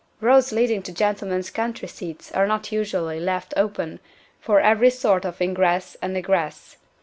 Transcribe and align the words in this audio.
Roads 0.19 0.51
leading 0.51 0.81
to 0.81 0.91
gentlemen's 0.91 1.51
country 1.51 1.87
seats 1.87 2.31
are 2.31 2.47
not 2.47 2.71
usually 2.71 3.19
left 3.19 3.53
open 3.55 3.99
for 4.39 4.59
every 4.59 4.89
sort 4.89 5.25
of 5.25 5.39
ingress 5.39 5.95
and 6.01 6.17
egress. 6.17 6.77